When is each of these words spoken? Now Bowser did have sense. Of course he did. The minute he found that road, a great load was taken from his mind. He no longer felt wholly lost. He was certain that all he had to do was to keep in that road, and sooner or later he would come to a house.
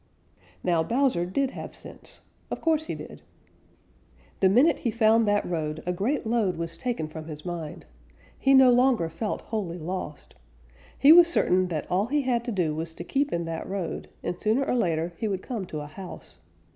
Now 0.63 0.81
Bowser 0.81 1.27
did 1.27 1.51
have 1.51 1.75
sense. 1.75 2.21
Of 2.49 2.59
course 2.59 2.87
he 2.87 2.95
did. 2.95 3.21
The 4.39 4.49
minute 4.49 4.79
he 4.79 4.89
found 4.89 5.27
that 5.27 5.45
road, 5.47 5.83
a 5.85 5.93
great 5.93 6.25
load 6.25 6.57
was 6.57 6.75
taken 6.75 7.07
from 7.07 7.25
his 7.27 7.45
mind. 7.45 7.85
He 8.39 8.55
no 8.55 8.71
longer 8.71 9.09
felt 9.09 9.41
wholly 9.41 9.77
lost. 9.77 10.33
He 10.97 11.11
was 11.13 11.27
certain 11.27 11.67
that 11.67 11.85
all 11.91 12.07
he 12.07 12.23
had 12.23 12.43
to 12.45 12.51
do 12.51 12.73
was 12.73 12.95
to 12.95 13.03
keep 13.03 13.31
in 13.31 13.45
that 13.45 13.69
road, 13.69 14.09
and 14.23 14.41
sooner 14.41 14.63
or 14.63 14.73
later 14.73 15.13
he 15.17 15.27
would 15.27 15.43
come 15.43 15.67
to 15.67 15.81
a 15.81 15.85
house. 15.85 16.39